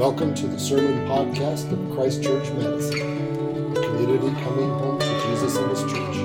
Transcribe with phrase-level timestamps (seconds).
[0.00, 5.58] Welcome to the Sermon Podcast of Christ Church Madison, a community coming home to Jesus
[5.58, 6.16] and His church.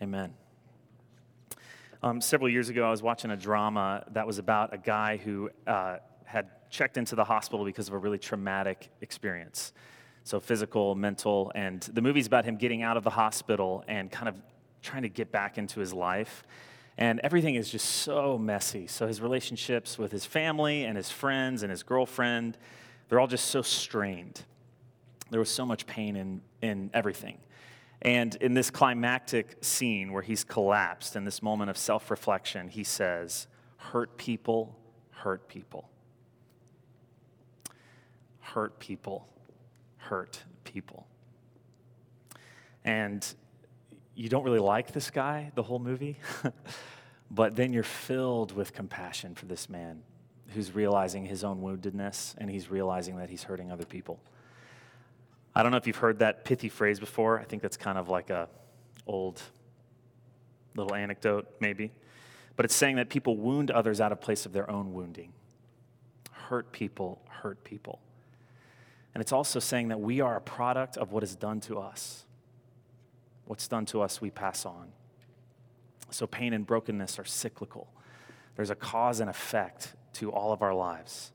[0.03, 0.35] Amen.
[2.03, 5.51] Um, several years ago, I was watching a drama that was about a guy who
[5.67, 9.73] uh, had checked into the hospital because of a really traumatic experience.
[10.23, 14.29] So, physical, mental, and the movie's about him getting out of the hospital and kind
[14.29, 14.37] of
[14.83, 16.45] trying to get back into his life.
[16.99, 18.89] And everything is just so messy.
[18.89, 22.59] So his relationships with his family and his friends and his girlfriend,
[23.09, 24.43] they're all just so strained.
[25.31, 27.39] There was so much pain in, in everything.
[28.03, 32.83] And in this climactic scene where he's collapsed, in this moment of self reflection, he
[32.83, 34.77] says, Hurt people,
[35.11, 35.89] hurt people.
[38.41, 39.29] Hurt people,
[39.99, 41.07] hurt people.
[42.85, 43.25] And
[44.19, 46.19] you don't really like this guy the whole movie,
[47.31, 50.03] but then you're filled with compassion for this man
[50.49, 54.19] who's realizing his own woundedness and he's realizing that he's hurting other people.
[55.55, 57.39] I don't know if you've heard that pithy phrase before.
[57.39, 58.49] I think that's kind of like a
[59.07, 59.41] old
[60.75, 61.93] little anecdote maybe.
[62.57, 65.33] But it's saying that people wound others out of place of their own wounding.
[66.33, 68.01] Hurt people, hurt people.
[69.15, 72.25] And it's also saying that we are a product of what is done to us.
[73.49, 74.93] What's done to us, we pass on.
[76.11, 77.89] So pain and brokenness are cyclical.
[78.57, 81.33] There's a cause and effect to all of our lives.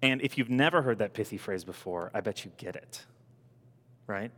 [0.00, 3.04] And if you've never heard that pithy phrase before, I bet you get it.
[4.06, 4.30] Right?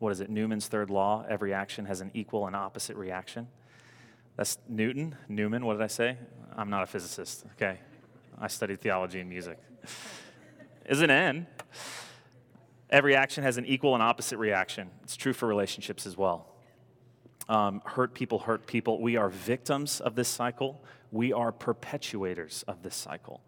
[0.00, 0.28] What is it?
[0.28, 3.48] Newman's third law every action has an equal and opposite reaction.
[4.36, 5.16] That's Newton.
[5.30, 6.18] Newman, what did I say?
[6.54, 7.78] I'm not a physicist, okay?
[8.38, 9.58] I studied theology and music.
[10.84, 11.46] Is an N.
[12.94, 14.88] Every action has an equal and opposite reaction.
[15.02, 16.54] It's true for relationships as well.
[17.48, 19.02] Um, hurt people hurt people.
[19.02, 20.80] We are victims of this cycle.
[21.10, 23.42] We are perpetuators of this cycle.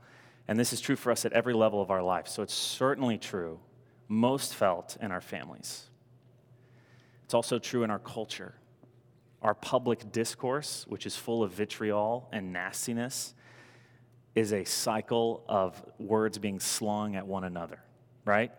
[0.49, 2.27] And this is true for us at every level of our life.
[2.27, 3.61] So it's certainly true,
[4.09, 5.91] most felt in our families.
[7.25, 8.57] It's also true in our culture.
[9.43, 13.33] Our public discourse, which is full of vitriol and nastiness,
[14.35, 17.79] is a cycle of words being slung at one another,
[18.25, 18.51] right?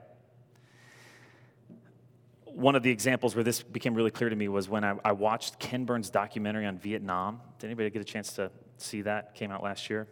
[2.57, 5.11] One of the examples where this became really clear to me was when I, I,
[5.11, 7.39] watched Ken Burns' documentary on Vietnam.
[7.59, 9.35] Did anybody get a chance to see that?
[9.35, 10.07] Came out last year.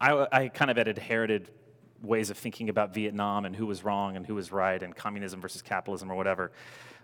[0.00, 1.50] I, I kind of had inherited
[2.00, 5.42] ways of thinking about Vietnam and who was wrong and who was right and communism
[5.42, 6.50] versus capitalism or whatever.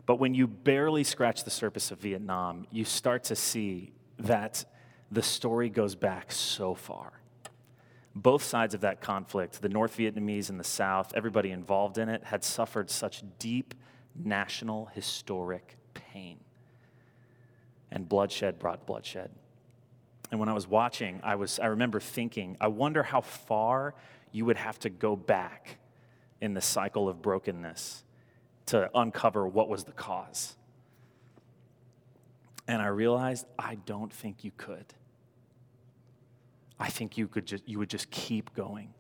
[0.06, 4.64] But when you barely scratch the surface of Vietnam, you start to see that
[5.10, 7.12] the story goes back so far.
[8.14, 12.24] Both sides of that conflict, the North Vietnamese and the South, everybody involved in it,
[12.24, 13.74] had suffered such deep
[14.14, 16.38] national historic pain.
[17.90, 19.30] And bloodshed brought bloodshed.
[20.30, 23.94] And when I was watching, I, was, I remember thinking, I wonder how far
[24.30, 25.78] you would have to go back
[26.40, 28.04] in the cycle of brokenness
[28.66, 30.56] to uncover what was the cause.
[32.68, 34.86] And I realized I don't think you could.
[36.78, 38.94] I think you could just you would just keep going.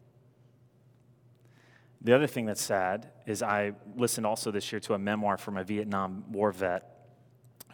[2.02, 5.58] The other thing that's sad is I listened also this year to a memoir from
[5.58, 6.86] a Vietnam War vet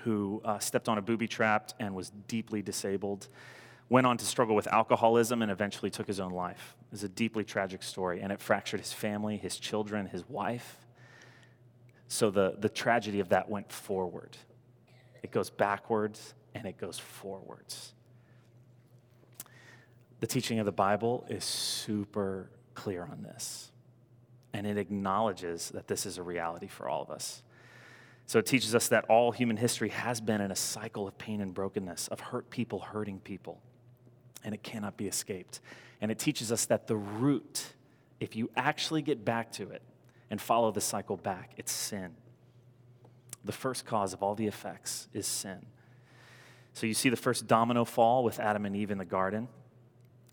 [0.01, 3.29] who uh, stepped on a booby trap and was deeply disabled,
[3.89, 6.77] went on to struggle with alcoholism, and eventually took his own life.
[6.93, 10.79] It's a deeply tragic story, and it fractured his family, his children, his wife.
[12.09, 14.37] So the, the tragedy of that went forward.
[15.23, 17.93] It goes backwards and it goes forwards.
[20.21, 23.73] The teaching of the Bible is super clear on this
[24.57, 27.43] and it acknowledges that this is a reality for all of us.
[28.25, 31.43] So it teaches us that all human history has been in a cycle of pain
[31.43, 33.61] and brokenness, of hurt people hurting people.
[34.47, 35.61] and it cannot be escaped.
[36.01, 37.75] And it teaches us that the root,
[38.21, 39.83] if you actually get back to it
[40.31, 42.13] and follow the cycle back, it's sin.
[43.45, 45.67] The first cause of all the effects is sin.
[46.75, 49.49] So you see the first domino fall with Adam and Eve in the garden.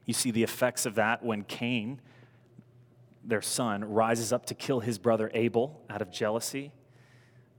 [0.06, 2.00] You see the effects of that when Cain,
[3.24, 6.72] their son, rises up to kill his brother Abel out of jealousy.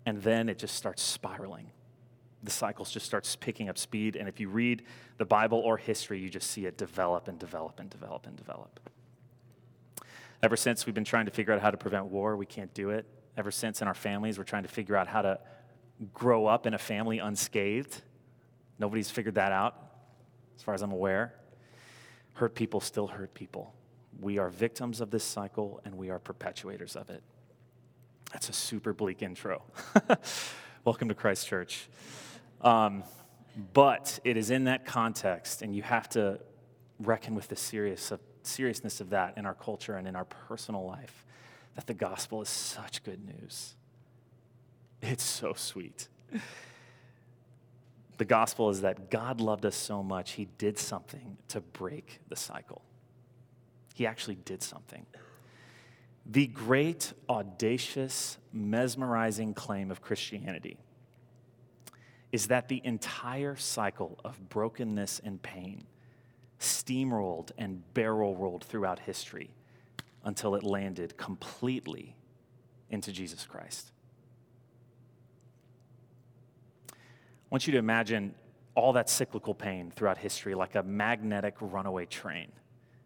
[0.07, 1.71] And then it just starts spiraling.
[2.43, 4.17] The cycles just starts picking up speed.
[4.17, 4.83] And if you read
[5.17, 8.81] the Bible or history, you just see it develop and develop and develop and develop.
[10.43, 12.91] Ever since we've been trying to figure out how to prevent war, we can't do
[12.91, 13.07] it.
[13.37, 15.39] Ever since in our families, we're trying to figure out how to
[16.13, 18.03] grow up in a family unscathed.
[18.79, 19.77] Nobody's figured that out,
[20.57, 21.35] as far as I'm aware.
[22.35, 23.73] Hurt people still hurt people.
[24.21, 27.23] We are victims of this cycle and we are perpetuators of it.
[28.33, 29.63] That's a super bleak intro.
[30.85, 31.89] Welcome to Christ Church.
[32.61, 33.05] Um,
[33.73, 36.41] but it is in that context, and you have to
[36.99, 40.85] reckon with the serious of, seriousness of that in our culture and in our personal
[40.85, 41.25] life,
[41.77, 43.75] that the gospel is such good news.
[45.01, 46.09] It's so sweet.
[48.17, 52.37] The gospel is that God loved us so much, he did something to break the
[52.37, 52.83] cycle.
[53.95, 55.07] He actually did something.
[56.27, 60.79] The great, audacious, mesmerizing claim of Christianity
[62.33, 65.85] is that the entire cycle of brokenness and pain
[66.59, 69.51] steamrolled and barrel rolled throughout history
[70.25, 72.17] until it landed completely
[72.91, 73.93] into Jesus Christ.
[76.91, 76.95] I
[77.51, 78.35] want you to imagine
[78.75, 82.51] all that cyclical pain throughout history like a magnetic runaway train.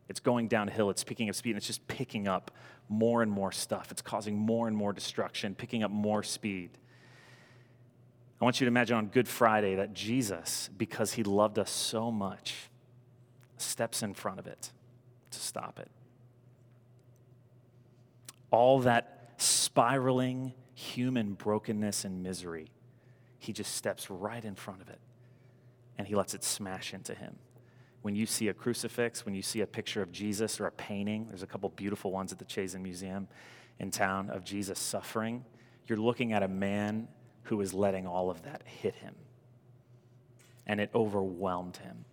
[0.08, 2.50] It's going downhill, it's picking up speed, and it's just picking up
[2.88, 3.90] more and more stuff.
[3.90, 6.70] It's causing more and more destruction, picking up more speed.
[8.40, 12.10] I want you to imagine on Good Friday that Jesus, because he loved us so
[12.10, 12.70] much,
[13.56, 14.70] steps in front of it
[15.30, 15.90] to stop it.
[18.50, 22.70] All that spiraling human brokenness and misery,
[23.38, 25.00] he just steps right in front of it
[25.98, 27.36] and he lets it smash into him.
[28.08, 31.26] When you see a crucifix, when you see a picture of Jesus or a painting,
[31.28, 33.28] there's a couple beautiful ones at the Chazen Museum
[33.78, 35.44] in town of Jesus suffering.
[35.86, 37.08] You're looking at a man
[37.42, 39.14] who is letting all of that hit him.
[40.66, 42.06] And it overwhelmed him.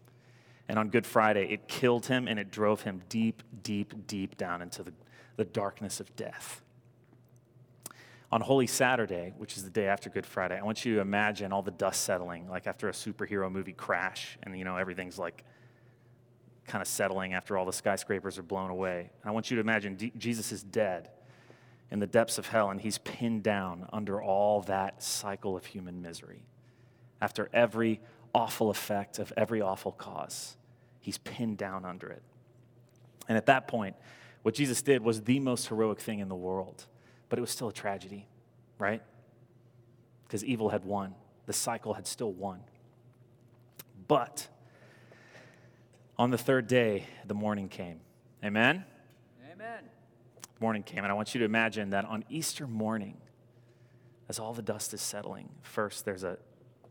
[0.67, 4.61] And on Good Friday, it killed him and it drove him deep, deep, deep down
[4.61, 4.91] into the,
[5.37, 6.61] the darkness of death.
[8.33, 11.53] On Holy Saturday, which is the day after Good Friday, I want you to imagine
[11.53, 15.45] all the dust settling, like after a superhero movie crash, and you know everything's like
[16.67, 19.11] kind of settling after all the skyscrapers are blown away.
[19.23, 21.09] I want you to imagine D- Jesus is dead
[21.91, 26.01] in the depths of hell, and he's pinned down under all that cycle of human
[26.01, 26.43] misery.
[27.21, 28.01] After every
[28.33, 30.57] awful effect of every awful cause,
[30.99, 32.23] he's pinned down under it.
[33.27, 33.95] And at that point,
[34.41, 36.85] what Jesus did was the most heroic thing in the world,
[37.29, 38.27] but it was still a tragedy,
[38.77, 39.01] right?
[40.27, 41.15] Because evil had won,
[41.45, 42.61] the cycle had still won.
[44.07, 44.47] But
[46.17, 47.99] on the third day, the morning came.
[48.43, 48.85] Amen?
[49.51, 49.83] Amen.
[50.59, 50.99] Morning came.
[50.99, 53.17] And I want you to imagine that on Easter morning,
[54.29, 56.37] as all the dust is settling, first there's a,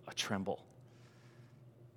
[0.06, 0.64] a tremble,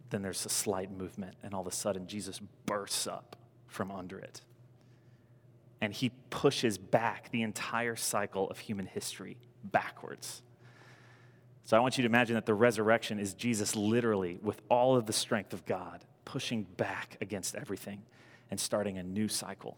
[0.09, 3.35] then there's a slight movement, and all of a sudden Jesus bursts up
[3.67, 4.41] from under it.
[5.81, 10.41] And he pushes back the entire cycle of human history backwards.
[11.67, 15.05] So I want you to imagine that the resurrection is Jesus literally, with all of
[15.05, 18.03] the strength of God, pushing back against everything
[18.49, 19.75] and starting a new cycle.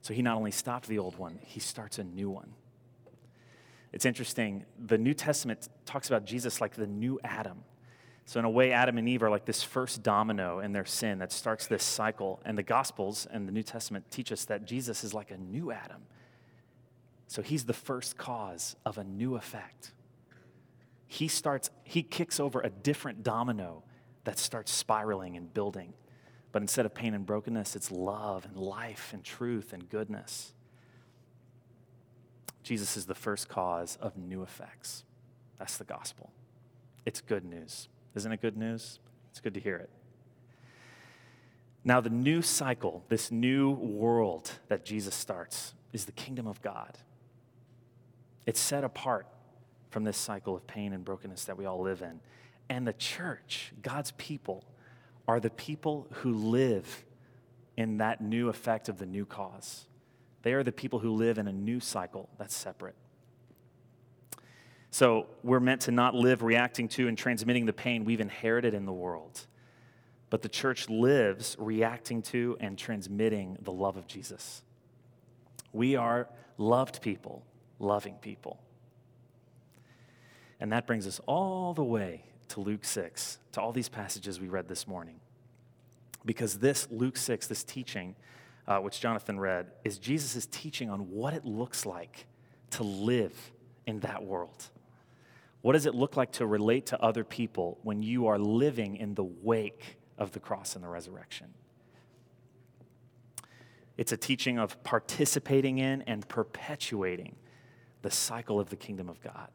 [0.00, 2.54] So he not only stopped the old one, he starts a new one.
[3.92, 4.64] It's interesting.
[4.78, 7.62] The New Testament talks about Jesus like the new Adam.
[8.24, 11.18] So, in a way, Adam and Eve are like this first domino in their sin
[11.18, 12.40] that starts this cycle.
[12.46, 15.70] And the Gospels and the New Testament teach us that Jesus is like a new
[15.70, 16.00] Adam.
[17.26, 19.92] So, he's the first cause of a new effect.
[21.12, 23.82] He starts, he kicks over a different domino
[24.22, 25.92] that starts spiraling and building.
[26.52, 30.52] But instead of pain and brokenness, it's love and life and truth and goodness.
[32.62, 35.02] Jesus is the first cause of new effects.
[35.58, 36.30] That's the gospel.
[37.04, 37.88] It's good news.
[38.14, 39.00] Isn't it good news?
[39.32, 39.90] It's good to hear it.
[41.82, 46.98] Now, the new cycle, this new world that Jesus starts, is the kingdom of God.
[48.46, 49.26] It's set apart
[49.90, 52.20] from this cycle of pain and brokenness that we all live in.
[52.68, 54.64] And the church, God's people,
[55.28, 57.04] are the people who live
[57.76, 59.86] in that new effect of the new cause.
[60.42, 62.96] They are the people who live in a new cycle that's separate.
[64.90, 68.86] So we're meant to not live reacting to and transmitting the pain we've inherited in
[68.86, 69.46] the world,
[70.30, 74.62] but the church lives reacting to and transmitting the love of Jesus.
[75.72, 76.28] We are
[76.58, 77.44] loved people,
[77.78, 78.60] loving people.
[80.60, 84.48] And that brings us all the way to Luke 6, to all these passages we
[84.48, 85.20] read this morning.
[86.24, 88.14] Because this, Luke 6, this teaching,
[88.68, 92.26] uh, which Jonathan read, is Jesus' teaching on what it looks like
[92.70, 93.52] to live
[93.86, 94.68] in that world.
[95.62, 99.14] What does it look like to relate to other people when you are living in
[99.14, 101.48] the wake of the cross and the resurrection?
[103.96, 107.36] It's a teaching of participating in and perpetuating
[108.02, 109.48] the cycle of the kingdom of God.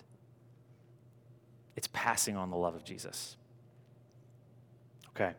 [1.76, 3.36] It's passing on the love of Jesus.
[5.10, 5.34] Okay.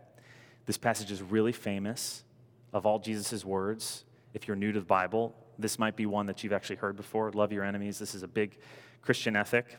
[0.66, 2.24] This passage is really famous
[2.72, 4.04] of all Jesus' words.
[4.34, 7.30] If you're new to the Bible, this might be one that you've actually heard before.
[7.32, 7.98] Love your enemies.
[7.98, 8.58] This is a big
[9.00, 9.78] Christian ethic.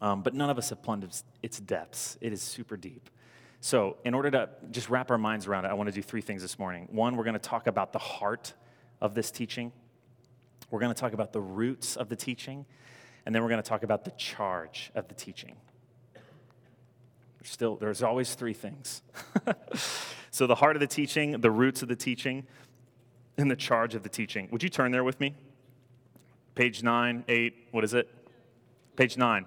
[0.00, 1.08] Um, but none of us have plumbed
[1.42, 2.18] its depths.
[2.20, 3.08] It is super deep.
[3.60, 6.20] So, in order to just wrap our minds around it, I want to do three
[6.20, 6.86] things this morning.
[6.90, 8.52] One, we're going to talk about the heart
[9.00, 9.72] of this teaching,
[10.70, 12.66] we're going to talk about the roots of the teaching,
[13.24, 15.56] and then we're going to talk about the charge of the teaching.
[17.44, 19.02] There's still, there's always three things.
[20.30, 22.46] so, the heart of the teaching, the roots of the teaching,
[23.36, 24.48] and the charge of the teaching.
[24.50, 25.34] Would you turn there with me?
[26.54, 28.08] Page nine, eight, what is it?
[28.96, 29.44] Page nine.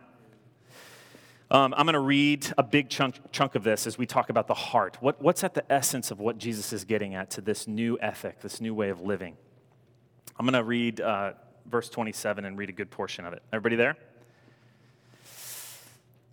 [1.50, 4.46] Um, I'm going to read a big chunk, chunk of this as we talk about
[4.46, 4.98] the heart.
[5.00, 8.42] What, what's at the essence of what Jesus is getting at to this new ethic,
[8.42, 9.38] this new way of living?
[10.38, 11.32] I'm going to read uh,
[11.66, 13.42] verse 27 and read a good portion of it.
[13.52, 13.98] Everybody there?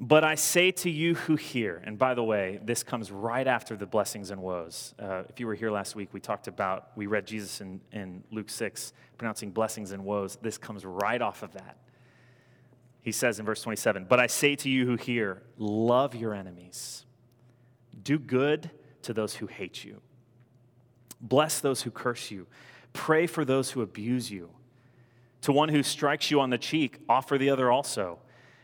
[0.00, 3.76] But I say to you who hear, and by the way, this comes right after
[3.76, 4.92] the blessings and woes.
[4.98, 8.24] Uh, if you were here last week, we talked about, we read Jesus in, in
[8.30, 10.36] Luke 6 pronouncing blessings and woes.
[10.42, 11.78] This comes right off of that.
[13.02, 17.04] He says in verse 27 But I say to you who hear, love your enemies,
[18.02, 18.70] do good
[19.02, 20.00] to those who hate you,
[21.20, 22.46] bless those who curse you,
[22.92, 24.50] pray for those who abuse you.
[25.42, 28.18] To one who strikes you on the cheek, offer the other also.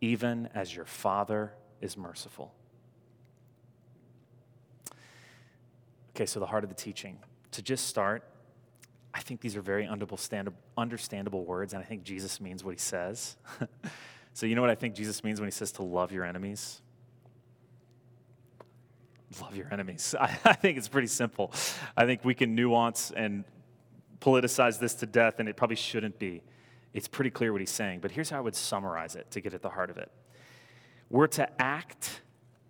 [0.00, 2.54] even as your Father is merciful.
[6.14, 7.18] Okay, so the heart of the teaching.
[7.52, 8.24] To just start,
[9.12, 13.36] I think these are very understandable words, and I think Jesus means what he says.
[14.34, 16.80] so, you know what I think Jesus means when he says to love your enemies?
[19.40, 20.14] Love your enemies.
[20.20, 21.52] I, I think it's pretty simple.
[21.96, 23.44] I think we can nuance and
[24.20, 26.42] politicize this to death, and it probably shouldn't be.
[26.92, 29.54] It's pretty clear what he's saying, but here's how I would summarize it to get
[29.54, 30.10] at the heart of it.
[31.08, 32.22] We're to act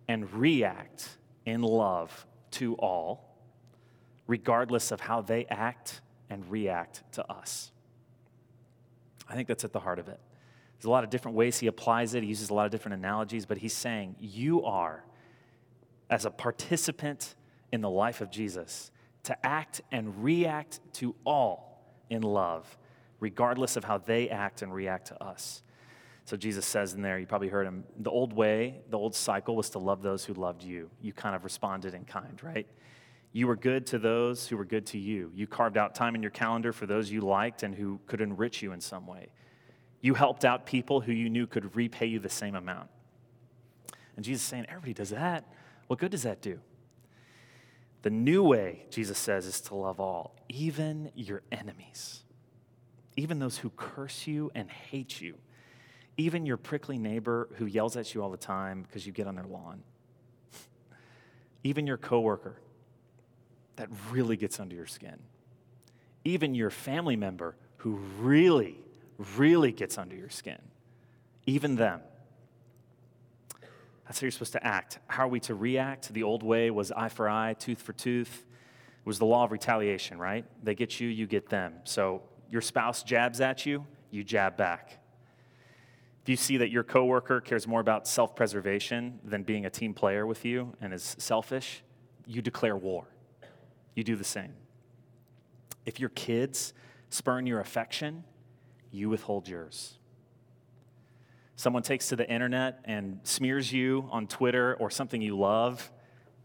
[0.09, 3.37] and react in love to all,
[4.27, 7.73] regardless of how they act and react to us.
[9.29, 10.21] I think that's at the heart of it.
[10.77, 12.23] There's a lot of different ways he applies it.
[12.23, 15.05] He uses a lot of different analogies, but he's saying you are,
[16.09, 17.35] as a participant
[17.71, 18.91] in the life of Jesus,
[19.25, 22.79] to act and react to all in love,
[23.21, 25.63] regardless of how they act and react to us.
[26.25, 29.57] So Jesus says in there, you probably heard him, the old way, the old cycle
[29.57, 30.91] was to love those who loved you.
[31.01, 32.67] You kind of responded in kind, right?
[33.33, 35.31] You were good to those who were good to you.
[35.35, 38.63] You carved out time in your calendar for those you liked and who could enrich
[38.63, 39.29] you in some way.
[40.01, 42.89] You helped out people who you knew could repay you the same amount.
[44.17, 45.45] And Jesus is saying, everybody does that.
[45.87, 46.61] What good does that do?
[48.03, 52.23] The new way, Jesus says, is to love all, even your enemies,
[53.21, 55.35] even those who curse you and hate you,
[56.17, 59.35] even your prickly neighbor who yells at you all the time because you get on
[59.35, 59.83] their lawn,
[61.63, 62.57] even your coworker
[63.77, 65.19] that really gets under your skin.
[66.25, 68.79] Even your family member who really,
[69.37, 70.61] really gets under your skin.
[71.45, 72.01] Even them.
[74.05, 74.99] That's how you're supposed to act.
[75.09, 76.13] How are we to react?
[76.13, 78.45] The old way was eye for eye, tooth for tooth.
[78.99, 80.47] It was the law of retaliation, right?
[80.63, 81.75] They get you, you get them.
[81.85, 84.99] So your spouse jabs at you, you jab back.
[86.23, 89.95] If you see that your coworker cares more about self preservation than being a team
[89.95, 91.83] player with you and is selfish,
[92.27, 93.07] you declare war.
[93.95, 94.53] You do the same.
[95.87, 96.75] If your kids
[97.09, 98.25] spurn your affection,
[98.91, 99.99] you withhold yours.
[101.57, 105.91] Someone takes to the internet and smears you on Twitter or something you love,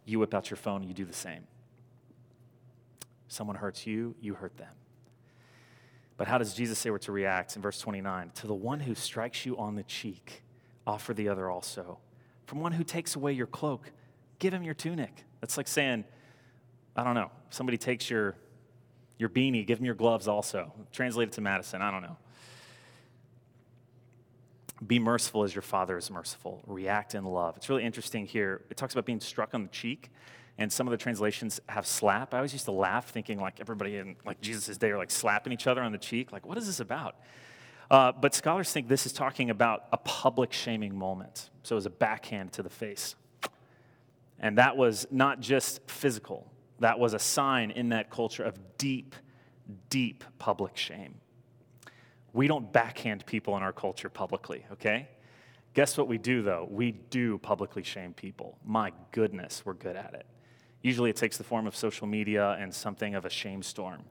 [0.06, 1.48] you whip out your phone and you do the same.
[3.28, 4.74] Someone hurts you, you hurt them.
[6.18, 8.32] But how does Jesus say we're to react in verse 29?
[8.36, 10.44] To the one who strikes you on the cheek,
[10.88, 11.98] offer the other also.
[12.46, 13.92] From one who takes away your cloak,
[14.40, 15.24] give him your tunic.
[15.42, 16.06] That's like saying,
[16.96, 18.36] I don't know, somebody takes your,
[19.18, 20.72] your beanie, give him your gloves also.
[20.92, 22.18] Translate it to Madison, I don't know.
[24.86, 26.62] Be merciful as your Father is merciful.
[26.68, 27.56] React in love.
[27.58, 28.62] It's really interesting here.
[28.70, 30.12] It talks about being struck on the cheek
[30.58, 32.34] and some of the translations have slap.
[32.34, 35.52] I always used to laugh thinking like everybody in like Jesus' day are like slapping
[35.52, 36.32] each other on the cheek.
[36.32, 37.16] Like, what is this about?
[37.92, 41.50] Uh, but scholars think this is talking about a public shaming moment.
[41.64, 43.16] So it was a backhand to the face.
[44.40, 49.16] And that was not just physical, that was a sign in that culture of deep,
[49.90, 51.16] deep public shame.
[52.34, 55.08] We don't backhand people in our culture publicly, okay?
[55.74, 56.68] Guess what we do though?
[56.70, 58.58] We do publicly shame people.
[58.66, 60.26] My goodness, we're good at it.
[60.86, 64.04] Usually it takes the form of social media and something of a shame storm.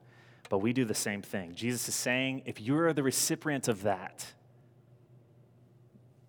[0.49, 1.55] But we do the same thing.
[1.55, 4.33] Jesus is saying if you're the recipient of that,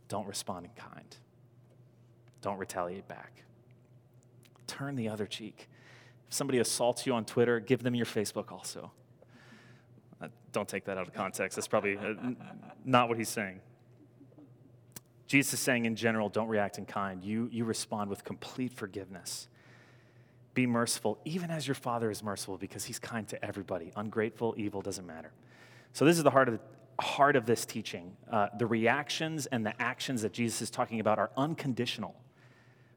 [0.07, 1.17] don't respond in kind.
[2.43, 3.43] Don't retaliate back.
[4.69, 5.69] Turn the other cheek.
[6.29, 8.93] If somebody assaults you on Twitter, give them your Facebook also.
[10.23, 11.57] Uh, don't take that out of context.
[11.57, 12.15] That's probably uh,
[12.85, 13.59] not what he's saying.
[15.27, 17.25] Jesus is saying in general, don't react in kind.
[17.25, 19.49] You, you respond with complete forgiveness.
[20.57, 23.93] Be merciful, even as your Father is merciful, because He's kind to everybody.
[23.95, 25.31] Ungrateful, evil, doesn't matter.
[25.93, 28.17] So, this is the heart of, the, heart of this teaching.
[28.33, 32.17] Uh, the reactions and the actions that Jesus is talking about are unconditional,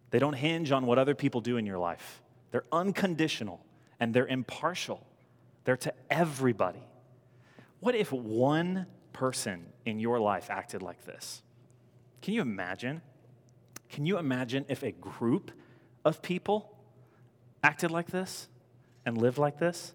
[0.09, 2.21] they don't hinge on what other people do in your life.
[2.51, 3.59] They're unconditional
[3.99, 5.05] and they're impartial,
[5.65, 6.87] they're to everybody.
[7.81, 11.41] What if one person in your life acted like this?
[12.21, 13.01] Can you imagine?
[13.89, 15.51] Can you imagine if a group
[16.05, 16.73] of people
[17.63, 18.47] acted like this
[19.05, 19.93] and lived like this,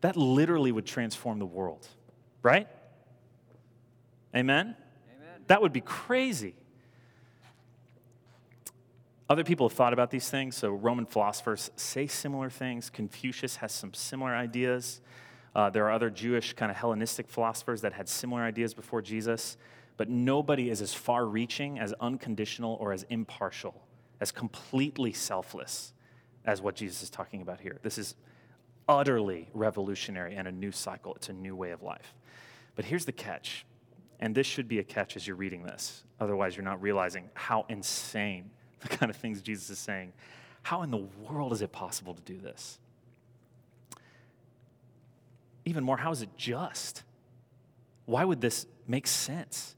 [0.00, 1.86] that literally would transform the world,
[2.42, 2.68] right?
[4.34, 4.76] Amen?
[5.16, 5.44] Amen?
[5.48, 6.54] That would be crazy.
[9.28, 12.90] Other people have thought about these things, so Roman philosophers say similar things.
[12.90, 15.00] Confucius has some similar ideas.
[15.54, 19.56] Uh, there are other Jewish, kind of Hellenistic philosophers that had similar ideas before Jesus,
[19.96, 23.86] but nobody is as far reaching, as unconditional, or as impartial,
[24.20, 25.92] as completely selfless
[26.44, 27.78] as what Jesus is talking about here.
[27.82, 28.14] This is
[28.88, 31.14] utterly revolutionary and a new cycle.
[31.14, 32.14] It's a new way of life.
[32.74, 33.66] But here's the catch,
[34.18, 36.02] and this should be a catch as you're reading this.
[36.18, 38.50] Otherwise, you're not realizing how insane
[38.80, 40.12] the kind of things Jesus is saying.
[40.62, 42.78] How in the world is it possible to do this?
[45.64, 47.02] Even more, how is it just?
[48.06, 49.76] Why would this make sense?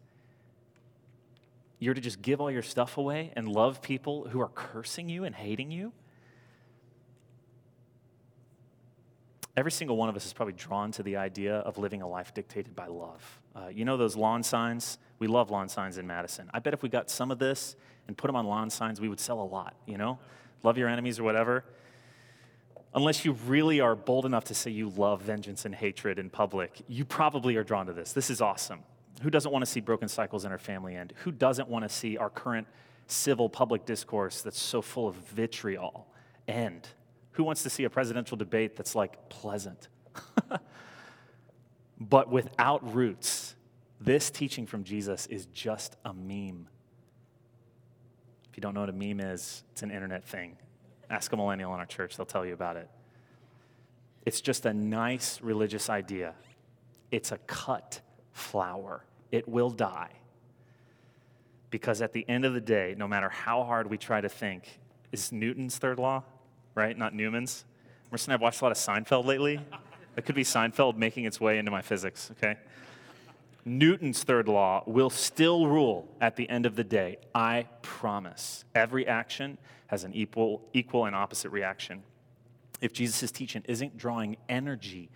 [1.78, 5.24] You're to just give all your stuff away and love people who are cursing you
[5.24, 5.92] and hating you?
[9.56, 12.32] Every single one of us is probably drawn to the idea of living a life
[12.32, 13.40] dictated by love.
[13.54, 14.98] Uh, you know those lawn signs?
[15.18, 16.50] We love lawn signs in Madison.
[16.54, 17.76] I bet if we got some of this
[18.08, 20.18] and put them on lawn signs, we would sell a lot, you know?
[20.62, 21.64] Love your enemies or whatever.
[22.94, 26.82] Unless you really are bold enough to say you love vengeance and hatred in public,
[26.88, 28.12] you probably are drawn to this.
[28.12, 28.80] This is awesome.
[29.22, 31.12] Who doesn't want to see broken cycles in our family end?
[31.24, 32.66] Who doesn't want to see our current
[33.06, 36.06] civil public discourse that's so full of vitriol
[36.48, 36.88] end?
[37.32, 39.88] Who wants to see a presidential debate that's like pleasant?
[42.00, 43.54] but without roots,
[44.00, 46.68] this teaching from Jesus is just a meme.
[48.50, 50.56] If you don't know what a meme is, it's an internet thing.
[51.08, 52.88] Ask a millennial in our church, they'll tell you about it.
[54.26, 56.34] It's just a nice religious idea.
[57.10, 58.00] It's a cut
[58.32, 60.10] flower, it will die.
[61.70, 64.80] Because at the end of the day, no matter how hard we try to think,
[65.12, 66.22] is Newton's third law?
[66.74, 66.96] Right?
[66.96, 67.64] Not Newman's.
[68.10, 69.60] Mercy and I've watched a lot of Seinfeld lately.
[70.14, 72.58] It could be Seinfeld making its way into my physics, okay?
[73.64, 77.16] Newton's third law will still rule at the end of the day.
[77.34, 78.64] I promise.
[78.74, 79.56] Every action
[79.86, 82.02] has an equal, equal and opposite reaction.
[82.80, 85.10] If Jesus' teaching isn't drawing energy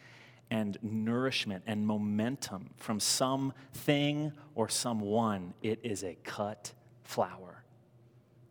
[0.50, 7.55] and nourishment and momentum from something or someone, it is a cut flower.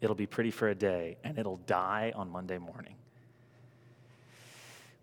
[0.01, 2.95] It'll be pretty for a day and it'll die on Monday morning.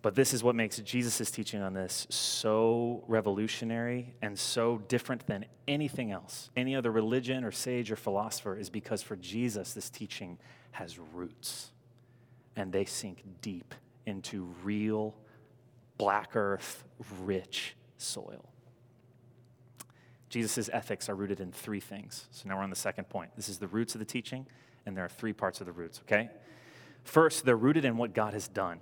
[0.02, 5.44] But this is what makes Jesus' teaching on this so revolutionary and so different than
[5.68, 6.50] anything else.
[6.57, 10.38] Any other religion or sage or philosopher is because for Jesus, this teaching
[10.72, 11.70] has roots
[12.57, 13.74] and they sink deep
[14.05, 15.14] into real
[15.98, 16.85] black earth,
[17.20, 18.44] rich soil.
[20.28, 22.26] Jesus' ethics are rooted in three things.
[22.33, 23.31] So now we're on the second point.
[23.37, 24.46] This is the roots of the teaching,
[24.86, 26.30] and there are three parts of the roots, okay?
[27.04, 28.80] First, they're rooted in what God has done,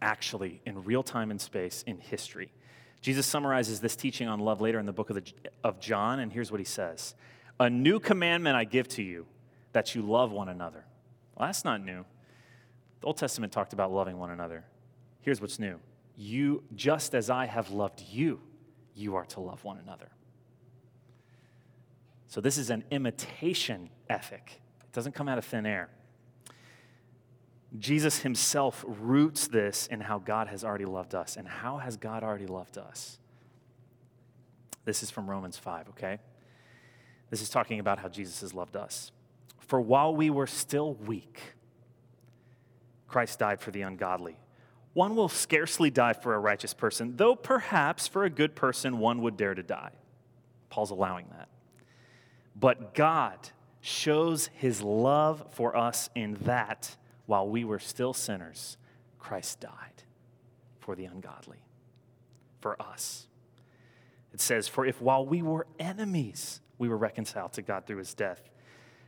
[0.00, 2.52] actually, in real time and space, in history.
[3.00, 5.32] Jesus summarizes this teaching on love later in the book of, the,
[5.64, 7.14] of John, and here's what he says
[7.60, 9.26] A new commandment I give to you,
[9.72, 10.84] that you love one another.
[11.36, 12.04] Well, that's not new.
[13.00, 14.64] The Old Testament talked about loving one another.
[15.20, 15.78] Here's what's new
[16.16, 18.40] you, just as I have loved you,
[18.94, 20.08] you are to love one another.
[22.26, 25.88] So, this is an imitation ethic, it doesn't come out of thin air.
[27.78, 31.36] Jesus himself roots this in how God has already loved us.
[31.36, 33.18] And how has God already loved us?
[34.84, 36.18] This is from Romans 5, okay?
[37.30, 39.10] This is talking about how Jesus has loved us.
[39.60, 41.40] For while we were still weak,
[43.08, 44.36] Christ died for the ungodly.
[44.92, 49.22] One will scarcely die for a righteous person, though perhaps for a good person one
[49.22, 49.92] would dare to die.
[50.68, 51.48] Paul's allowing that.
[52.54, 53.38] But God
[53.82, 58.78] shows his love for us in that while we were still sinners,
[59.18, 60.04] Christ died
[60.78, 61.64] for the ungodly,
[62.60, 63.26] for us.
[64.32, 68.14] It says, For if while we were enemies, we were reconciled to God through his
[68.14, 68.48] death,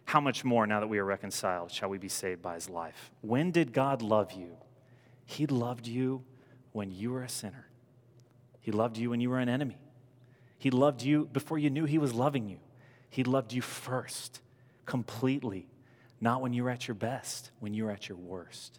[0.06, 3.10] how much more now that we are reconciled shall we be saved by his life?
[3.22, 4.56] When did God love you?
[5.24, 6.24] He loved you
[6.72, 7.68] when you were a sinner.
[8.60, 9.78] He loved you when you were an enemy.
[10.58, 12.58] He loved you before you knew He was loving you.
[13.10, 14.40] He loved you first,
[14.87, 15.66] completely,
[16.20, 18.79] not when you're at your best, when you're at your worst.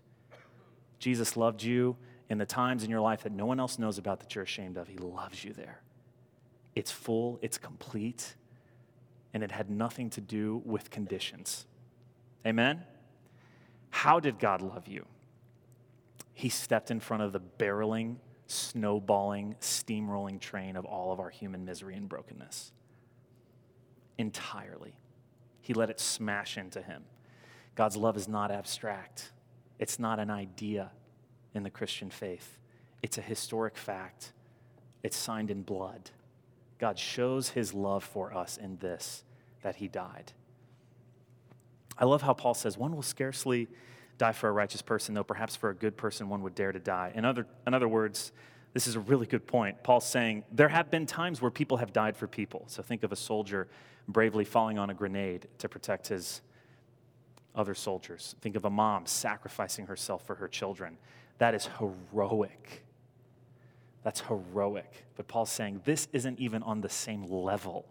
[0.99, 1.97] Jesus loved you
[2.29, 4.77] in the times in your life that no one else knows about that you're ashamed
[4.77, 4.87] of.
[4.87, 5.81] He loves you there.
[6.75, 8.35] It's full, it's complete,
[9.33, 11.65] and it had nothing to do with conditions.
[12.45, 12.83] Amen?
[13.89, 15.05] How did God love you?
[16.33, 21.65] He stepped in front of the barreling, snowballing, steamrolling train of all of our human
[21.65, 22.71] misery and brokenness.
[24.17, 24.95] Entirely.
[25.65, 27.05] He let it smash into him.
[27.73, 29.31] God's love is not abstract,
[29.79, 30.91] it's not an idea
[31.55, 32.59] in the Christian faith,
[33.01, 34.31] it's a historic fact.
[35.01, 36.09] It's signed in blood.
[36.79, 39.23] God shows his love for us in this
[39.61, 40.31] that he died.
[41.95, 43.67] I love how Paul says, one will scarcely
[44.17, 46.79] die for a righteous person, though perhaps for a good person one would dare to
[46.79, 47.11] die.
[47.13, 48.31] In other, in other words,
[48.75, 49.81] this is a really good point.
[49.83, 52.65] Paul's saying there have been times where people have died for people.
[52.67, 53.69] So think of a soldier
[54.05, 56.41] bravely falling on a grenade to protect his
[57.55, 58.35] other soldiers.
[58.41, 60.97] Think of a mom sacrificing herself for her children.
[61.37, 62.83] That is heroic.
[64.03, 65.05] That's heroic.
[65.15, 67.85] But Paul's saying this isn't even on the same level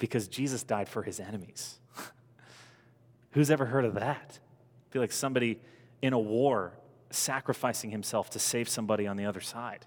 [0.00, 1.78] because Jesus died for his enemies.
[3.30, 4.40] Who's ever heard of that?
[4.90, 5.60] feel like somebody
[6.02, 6.72] in a war
[7.10, 9.86] sacrificing himself to save somebody on the other side.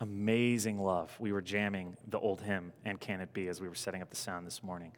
[0.00, 1.14] Amazing love.
[1.18, 4.10] We were jamming the old hymn, And Can It Be, as we were setting up
[4.10, 4.92] the sound this morning.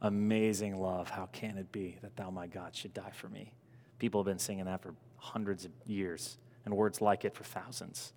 [0.00, 1.10] Amazing love.
[1.10, 3.52] How can it be that thou, my God, should die for me?
[3.98, 8.12] People have been singing that for hundreds of years, and words like it for thousands.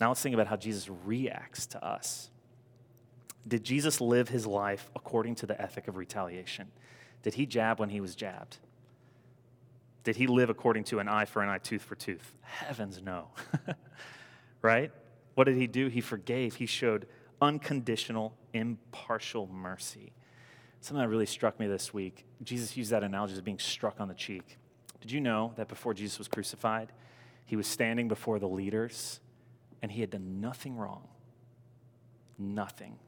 [0.00, 2.30] Now let's think about how Jesus reacts to us.
[3.46, 6.68] Did Jesus live his life according to the ethic of retaliation?
[7.22, 8.58] Did he jab when he was jabbed?
[10.08, 12.32] Did he live according to an eye for an eye, tooth for tooth?
[12.40, 13.28] Heavens, no.
[14.62, 14.90] right?
[15.34, 15.88] What did he do?
[15.88, 16.54] He forgave.
[16.54, 17.06] He showed
[17.42, 20.14] unconditional, impartial mercy.
[20.80, 24.08] Something that really struck me this week, Jesus used that analogy as being struck on
[24.08, 24.56] the cheek.
[25.02, 26.90] Did you know that before Jesus was crucified,
[27.44, 29.20] he was standing before the leaders
[29.82, 31.06] and he had done nothing wrong?
[32.38, 32.98] Nothing.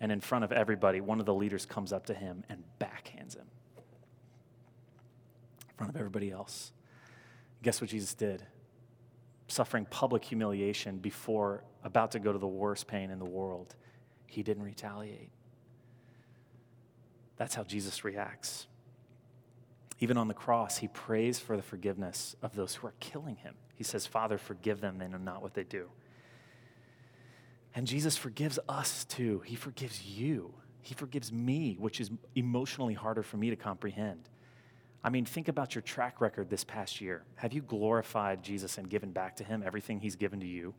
[0.00, 3.17] And in front of everybody, one of the leaders comes up to him and backhands
[5.78, 6.72] front of everybody else.
[7.62, 8.44] Guess what Jesus did?
[9.46, 13.74] Suffering public humiliation before about to go to the worst pain in the world,
[14.26, 15.30] he didn't retaliate.
[17.36, 18.66] That's how Jesus reacts.
[20.00, 23.54] Even on the cross, he prays for the forgiveness of those who are killing him.
[23.74, 25.88] He says, Father, forgive them, they know not what they do.
[27.74, 29.40] And Jesus forgives us too.
[29.44, 30.52] He forgives you.
[30.82, 34.28] He forgives me, which is emotionally harder for me to comprehend.
[35.02, 37.22] I mean, think about your track record this past year.
[37.36, 40.74] Have you glorified Jesus and given back to him everything he's given to you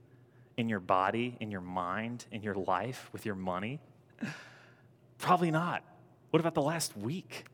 [0.57, 3.79] in your body, in your mind, in your life, with your money?
[5.17, 5.83] Probably not.
[6.31, 7.45] What about the last week?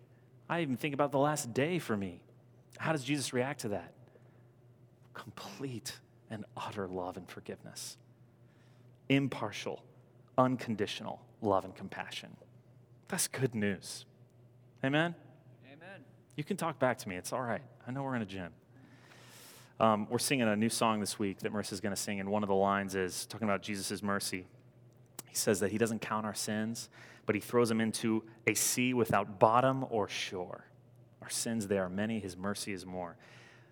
[0.50, 2.22] I even think about the last day for me.
[2.78, 3.94] How does Jesus react to that?
[5.14, 6.00] Complete
[6.30, 7.98] and utter love and forgiveness,
[9.08, 9.84] impartial,
[10.38, 12.36] unconditional love and compassion.
[13.08, 14.06] That's good news.
[14.84, 15.16] Amen?
[16.36, 17.16] You can talk back to me.
[17.16, 17.62] It's all right.
[17.88, 18.52] I know we're in a gym.
[19.80, 22.44] Um, we're singing a new song this week that Marissa's going to sing, and one
[22.44, 24.46] of the lines is talking about Jesus' mercy.
[25.28, 26.90] He says that he doesn't count our sins,
[27.26, 30.66] but he throws them into a sea without bottom or shore.
[31.22, 33.16] Our sins, they are many, his mercy is more.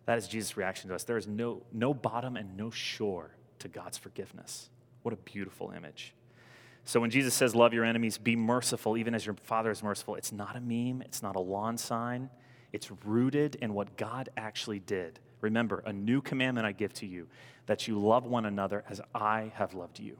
[0.06, 1.04] That is Jesus' reaction to us.
[1.04, 4.70] There is no, no bottom and no shore to God's forgiveness.
[5.02, 6.14] What a beautiful image.
[6.86, 10.16] So when Jesus says, Love your enemies, be merciful, even as your Father is merciful,
[10.16, 12.30] it's not a meme, it's not a lawn sign.
[12.74, 15.20] It's rooted in what God actually did.
[15.42, 17.28] Remember, a new commandment I give to you
[17.66, 20.18] that you love one another as I have loved you.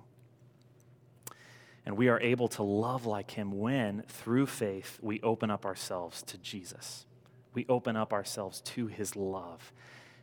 [1.86, 6.22] And we are able to love like him when, through faith, we open up ourselves
[6.24, 7.06] to Jesus.
[7.54, 9.74] We open up ourselves to his love,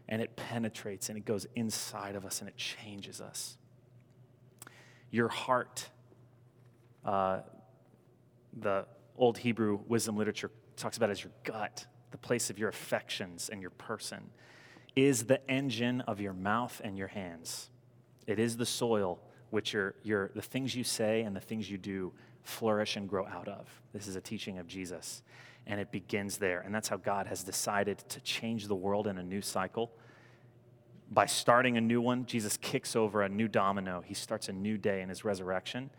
[0.08, 3.58] and it penetrates and it goes inside of us and it changes us.
[5.10, 5.90] Your heart
[7.04, 7.40] uh,
[8.58, 13.48] the old Hebrew wisdom literature talks about as your gut, the place of your affections
[13.48, 14.30] and your person,
[14.96, 17.70] is the engine of your mouth and your hands.
[18.26, 19.20] It is the soil
[19.50, 23.26] which your, your, the things you say and the things you do flourish and grow
[23.26, 23.68] out of.
[23.92, 25.22] This is a teaching of Jesus.
[25.66, 26.60] And it begins there.
[26.60, 29.92] And that's how God has decided to change the world in a new cycle.
[31.10, 34.02] By starting a new one, Jesus kicks over a new domino.
[34.04, 35.90] He starts a new day in his resurrection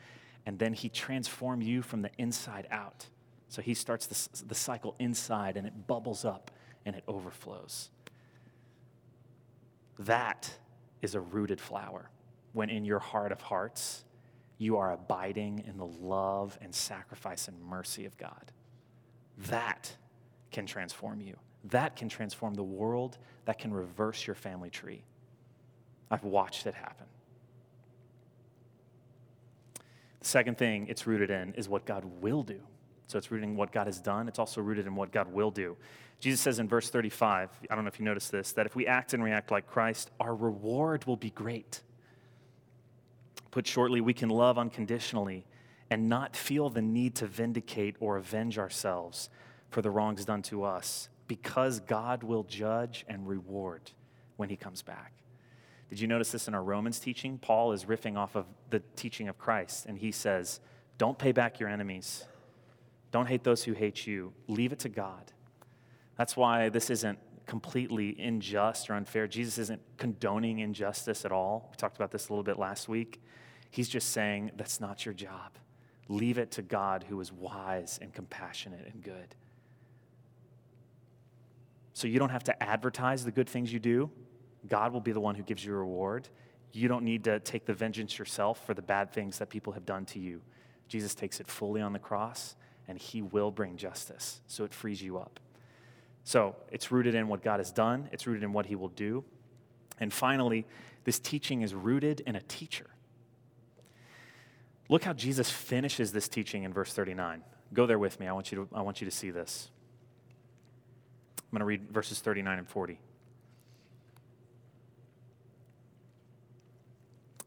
[0.46, 3.08] and then he transforms you from the inside out.
[3.52, 6.52] So he starts the, the cycle inside and it bubbles up
[6.86, 7.90] and it overflows.
[10.00, 10.50] That
[11.02, 12.10] is a rooted flower
[12.54, 14.06] when in your heart of hearts
[14.58, 18.54] you are abiding in the love and sacrifice and mercy of God.
[19.50, 19.98] That
[20.52, 21.36] can transform you.
[21.66, 23.18] That can transform the world.
[23.44, 25.04] That can reverse your family tree.
[26.10, 27.08] I've watched it happen.
[30.22, 32.62] The second thing it's rooted in is what God will do.
[33.12, 34.30] So it's rooted in what God has done.
[34.30, 35.76] It's also rooted in what God will do.
[36.22, 38.88] Jesus says in verse 35, I don't know if you noticed this, that if we
[38.88, 41.82] act and react like Christ, our reward will be great.
[43.50, 45.46] Put shortly, we can love unconditionally
[45.90, 49.30] and not feel the need to vindicate or avenge ourselves
[49.70, 53.92] for the wrongs done to us because God will judge and reward
[54.38, 55.12] when he comes back.
[55.90, 57.40] Did you notice this in our Romans teaching?
[57.40, 60.62] Paul is riffing off of the teaching of Christ, and he says,
[60.98, 62.24] Don't pay back your enemies.
[63.12, 64.34] Don't hate those who hate you.
[64.48, 65.32] Leave it to God.
[66.18, 69.28] That's why this isn't completely unjust or unfair.
[69.28, 71.70] Jesus isn't condoning injustice at all.
[71.72, 73.22] We talked about this a little bit last week.
[73.70, 75.52] He's just saying, That's not your job.
[76.08, 79.36] Leave it to God who is wise and compassionate and good.
[81.94, 84.10] So you don't have to advertise the good things you do.
[84.68, 86.28] God will be the one who gives you a reward.
[86.74, 89.86] You don't need to take the vengeance yourself for the bad things that people have
[89.86, 90.42] done to you.
[90.88, 92.56] Jesus takes it fully on the cross,
[92.92, 94.42] and he will bring justice.
[94.46, 95.40] So it frees you up.
[96.24, 99.24] So it's rooted in what God has done, it's rooted in what he will do.
[100.00, 100.68] And finally,
[101.04, 102.88] this teaching is rooted in a teacher.
[104.90, 107.42] Look how Jesus finishes this teaching in verse 39.
[107.74, 108.28] Go there with me.
[108.28, 109.72] I want you to, I want you to see this.
[111.40, 113.00] I'm going to read verses 39 and 40.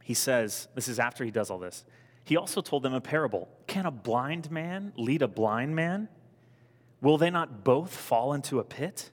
[0.05, 1.83] he says, this is after he does all this,
[2.25, 3.49] he also told them a parable.
[3.67, 6.09] Can a blind man lead a blind man?
[7.01, 9.11] Will they not both fall into a pit?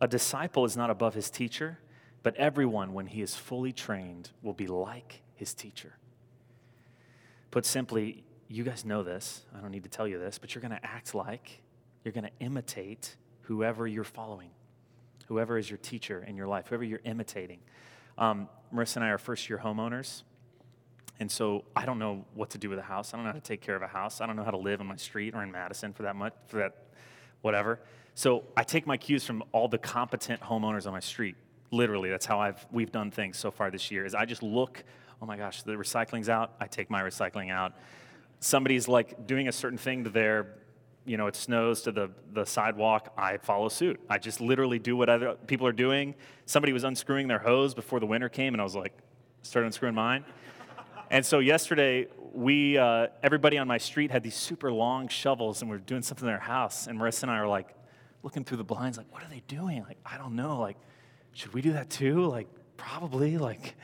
[0.00, 1.78] A disciple is not above his teacher,
[2.22, 5.96] but everyone, when he is fully trained, will be like his teacher.
[7.50, 9.42] Put simply, you guys know this.
[9.56, 11.60] I don't need to tell you this, but you're going to act like,
[12.04, 14.50] you're going to imitate whoever you're following,
[15.26, 17.58] whoever is your teacher in your life, whoever you're imitating.
[18.16, 20.22] Um, Marissa and I are first year homeowners.
[21.22, 23.14] And so I don't know what to do with a house.
[23.14, 24.20] I don't know how to take care of a house.
[24.20, 26.34] I don't know how to live on my street or in Madison for that much,
[26.48, 26.74] for that
[27.42, 27.78] whatever.
[28.16, 31.36] So I take my cues from all the competent homeowners on my street.
[31.70, 34.04] Literally, that's how I've we've done things so far this year.
[34.04, 34.82] Is I just look,
[35.22, 36.54] oh my gosh, the recycling's out.
[36.58, 37.74] I take my recycling out.
[38.40, 40.56] Somebody's like doing a certain thing to their
[41.04, 44.00] you know, it snows to the, the sidewalk, I follow suit.
[44.08, 46.16] I just literally do what other people are doing.
[46.46, 48.92] Somebody was unscrewing their hose before the winter came, and I was like,
[49.42, 50.24] started unscrewing mine.
[51.12, 55.70] And so yesterday, we, uh, everybody on my street had these super long shovels, and
[55.70, 56.86] we were doing something in their house.
[56.86, 57.68] And Marissa and I were like,
[58.22, 59.84] looking through the blinds, like, what are they doing?
[59.86, 60.58] Like, I don't know.
[60.58, 60.78] Like,
[61.34, 62.24] should we do that too?
[62.24, 62.48] Like,
[62.78, 63.36] probably.
[63.36, 63.74] Like,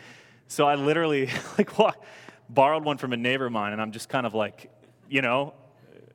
[0.46, 2.02] so I literally, like, what,
[2.48, 4.70] borrowed one from a neighbor of mine, and I'm just kind of like,
[5.10, 5.52] you know,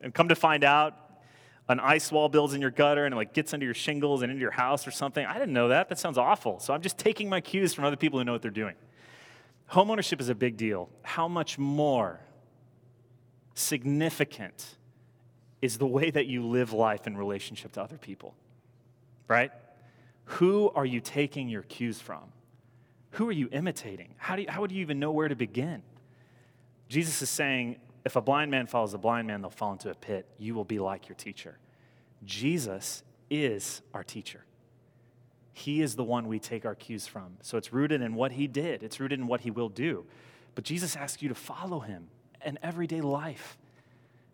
[0.00, 0.98] and come to find out,
[1.68, 4.30] an ice wall builds in your gutter and it like gets under your shingles and
[4.30, 5.24] into your house or something.
[5.24, 5.88] I didn't know that.
[5.88, 6.58] That sounds awful.
[6.58, 8.74] So I'm just taking my cues from other people who know what they're doing.
[9.74, 10.88] Homeownership is a big deal.
[11.02, 12.20] How much more
[13.54, 14.76] significant
[15.60, 18.36] is the way that you live life in relationship to other people?
[19.26, 19.50] Right?
[20.26, 22.22] Who are you taking your cues from?
[23.10, 24.14] Who are you imitating?
[24.16, 25.82] How, do you, how would you even know where to begin?
[26.88, 29.94] Jesus is saying, if a blind man follows a blind man, they'll fall into a
[29.94, 30.28] pit.
[30.38, 31.58] You will be like your teacher.
[32.24, 34.43] Jesus is our teacher.
[35.54, 37.36] He is the one we take our cues from.
[37.40, 40.04] So it's rooted in what he did, it's rooted in what he will do.
[40.54, 42.08] But Jesus asks you to follow him
[42.44, 43.56] in everyday life.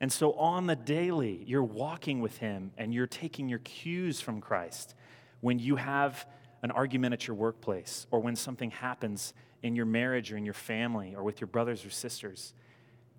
[0.00, 4.40] And so on the daily, you're walking with him and you're taking your cues from
[4.40, 4.94] Christ.
[5.42, 6.26] When you have
[6.62, 10.54] an argument at your workplace or when something happens in your marriage or in your
[10.54, 12.54] family or with your brothers or sisters,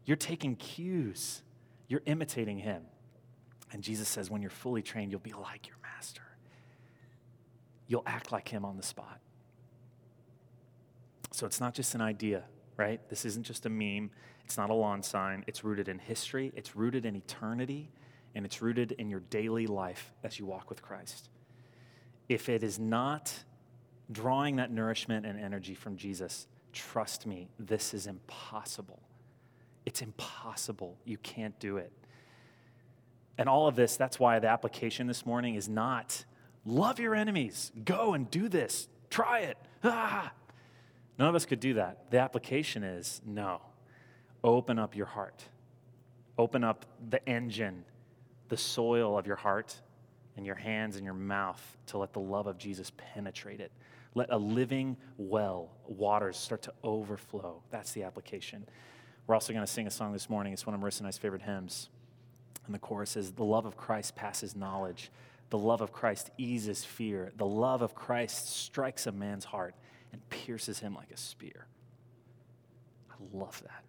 [0.06, 1.44] you're taking cues,
[1.88, 2.82] you're imitating him.
[3.72, 6.24] And Jesus says, when you're fully trained, you'll be like your master.
[7.92, 9.20] You'll act like him on the spot.
[11.32, 12.46] So it's not just an idea,
[12.78, 13.02] right?
[13.10, 14.12] This isn't just a meme.
[14.46, 15.44] It's not a lawn sign.
[15.46, 17.90] It's rooted in history, it's rooted in eternity,
[18.34, 21.28] and it's rooted in your daily life as you walk with Christ.
[22.30, 23.34] If it is not
[24.10, 29.02] drawing that nourishment and energy from Jesus, trust me, this is impossible.
[29.86, 30.96] It's impossible.
[31.04, 31.92] You can't do it.
[33.38, 36.24] And all of this, that's why the application this morning is not
[36.66, 39.58] love your enemies, go and do this, try it.
[39.84, 40.32] Ah.
[41.18, 42.10] None of us could do that.
[42.10, 43.62] The application is no.
[44.44, 45.44] Open up your heart,
[46.38, 47.86] open up the engine,
[48.50, 49.76] the soil of your heart,
[50.36, 53.72] and your hands and your mouth to let the love of Jesus penetrate it.
[54.16, 57.62] Let a living well, waters start to overflow.
[57.70, 58.66] That's the application.
[59.28, 60.54] We're also going to sing a song this morning.
[60.54, 61.90] It's one of Marissa and I's favorite hymns.
[62.66, 65.12] And the chorus is The love of Christ passes knowledge.
[65.52, 67.34] The love of Christ eases fear.
[67.36, 69.76] The love of Christ strikes a man's heart
[70.14, 71.68] and pierces him like a spear.
[73.12, 73.84] I love that.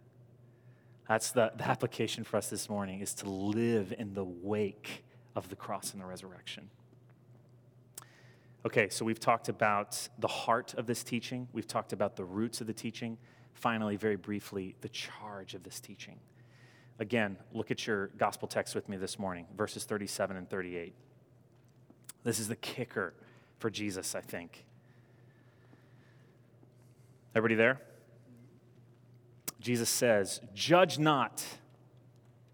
[1.07, 5.05] That's the, the application for us this morning is to live in the wake
[5.37, 6.69] of the cross and the resurrection.
[8.65, 11.47] Okay, so we've talked about the heart of this teaching.
[11.53, 13.17] We've talked about the roots of the teaching
[13.53, 16.19] finally, very briefly, the charge of this teaching.
[16.99, 20.93] Again, look at your gospel text with me this morning, verses 37 and 38.
[22.23, 23.13] This is the kicker
[23.59, 24.65] for Jesus, I think.
[27.35, 27.81] Everybody there?
[29.59, 31.43] Jesus says, Judge not,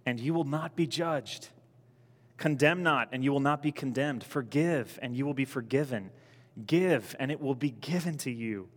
[0.05, 1.49] and you will not be judged.
[2.37, 4.23] Condemn not, and you will not be condemned.
[4.23, 6.11] Forgive, and you will be forgiven.
[6.65, 8.69] Give, and it will be given to you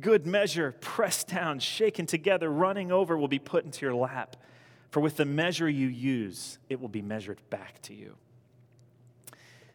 [0.00, 4.36] good measure, pressed down, shaken together, running over, will be put into your lap.
[4.90, 8.16] For with the measure you use, it will be measured back to you.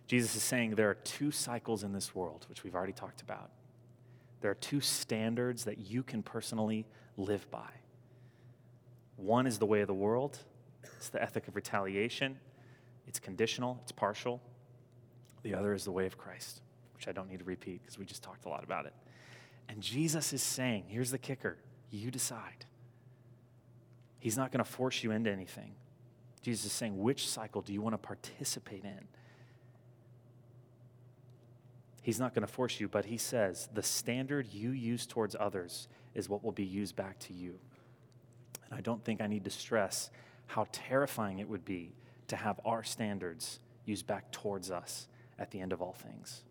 [0.10, 3.52] Jesus is saying there are two cycles in this world, which we've already talked about.
[4.42, 7.70] There are two standards that you can personally live by.
[9.18, 10.40] One is the way of the world,
[10.98, 12.40] it's the ethic of retaliation,
[13.08, 14.42] it's conditional, it's partial.
[15.44, 16.62] The other is the way of Christ,
[16.96, 18.94] which I don't need to repeat because we just talked a lot about it.
[19.68, 21.58] And Jesus is saying, here's the kicker
[21.92, 22.66] you decide.
[24.20, 25.76] He's not going to force you into anything.
[26.42, 29.08] Jesus is saying, which cycle do you want to participate in?
[32.10, 35.88] He's not going to force you, but he says, the standard you use towards others
[36.16, 37.60] is what will be used back to you.
[38.66, 40.10] And I don't think I need to stress
[40.48, 41.94] how terrifying it would be
[42.30, 46.42] to have our standards used back towards us at the end of all things.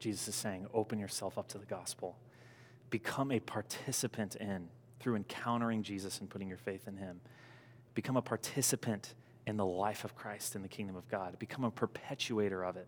[0.00, 2.18] Jesus is saying, open yourself up to the gospel.
[2.90, 7.20] Become a participant in through encountering Jesus and putting your faith in him.
[7.94, 9.14] Become a participant
[9.48, 11.38] in the life of Christ in the kingdom of God.
[11.38, 12.86] Become a perpetuator of it.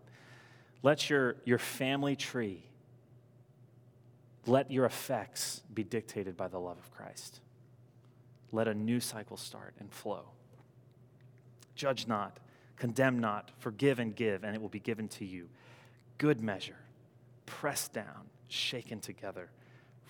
[0.83, 2.63] Let your, your family tree,
[4.45, 7.39] let your effects be dictated by the love of Christ.
[8.51, 10.25] Let a new cycle start and flow.
[11.73, 12.39] Judge not,
[12.77, 15.49] condemn not, forgive and give, and it will be given to you.
[16.19, 16.77] Good measure
[17.47, 19.49] pressed down, shaken together,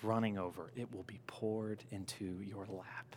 [0.02, 0.70] running over.
[0.76, 3.16] It will be poured into your lap.